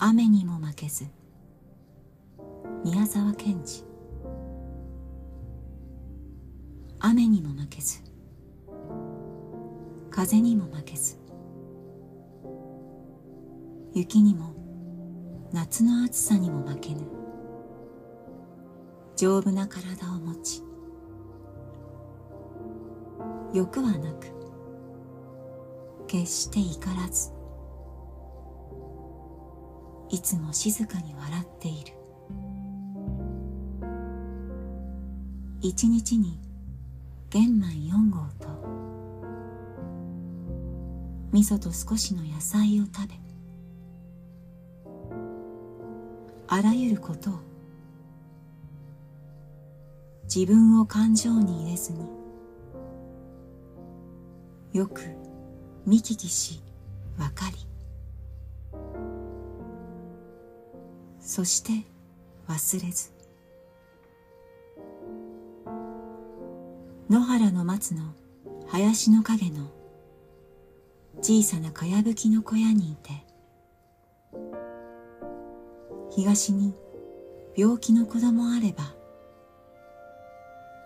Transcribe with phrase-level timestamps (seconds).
[0.00, 1.06] 雨にも負けず
[2.84, 3.84] 宮沢賢治。
[7.00, 8.00] 雨にも負けず
[10.10, 11.16] 風にも負けず
[13.94, 14.54] 雪にも
[15.52, 17.02] 夏の暑さにも負けぬ
[19.16, 20.62] 丈夫な体を持ち
[23.52, 24.28] 欲はなく
[26.06, 27.37] 決して怒らず
[30.10, 31.98] いつも静かに笑っている。
[35.60, 36.38] 一日に
[37.30, 38.48] 玄米4合と
[41.32, 43.14] 味噌と少しの野菜を食べ
[46.46, 47.40] あらゆることを
[50.32, 52.08] 自分を感情に入れずに
[54.72, 55.02] よく
[55.84, 56.62] 見聞きし
[57.18, 57.67] 分かり
[61.20, 61.84] そして
[62.48, 63.18] 忘れず。
[67.10, 68.02] 野原の松の
[68.66, 69.70] 林の陰の
[71.22, 73.10] 小さなかやぶきの小屋にいて
[76.10, 76.74] 東に
[77.56, 78.94] 病気の子供あれば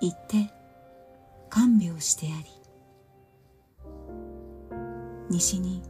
[0.00, 0.50] 行って
[1.50, 2.44] 看病してやり
[5.30, 5.82] 西に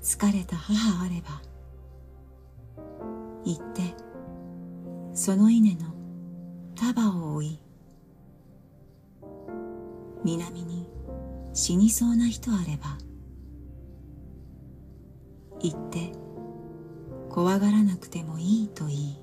[0.00, 1.42] 疲れた母あれば
[3.46, 3.94] 行って
[5.14, 5.94] その稲の
[6.74, 7.60] 束を追い
[10.24, 10.90] 南に
[11.54, 12.98] 死にそうな人あれば
[15.60, 16.12] 行って
[17.30, 19.22] 怖がらなくてもいいと言い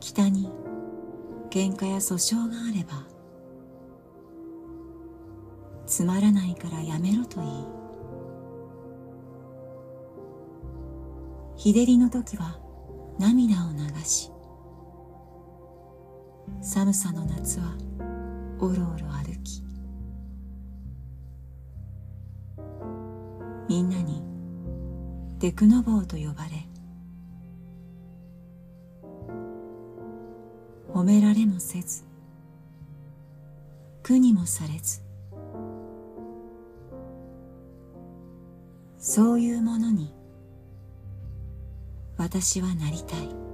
[0.00, 0.50] 北に
[1.50, 3.04] 喧嘩や訴訟があれば
[5.86, 7.09] つまらないからやめ
[11.62, 12.58] 日照りの時は
[13.18, 14.30] 涙を流し
[16.62, 17.76] 寒さの夏は
[18.58, 19.62] おろおろ歩き
[23.68, 24.22] みんなに
[25.38, 26.66] デクノボーと呼ばれ
[30.94, 32.04] 褒められもせず
[34.02, 35.02] 苦にもされず
[38.96, 40.14] そういうものに
[42.20, 43.49] 私はなりたい。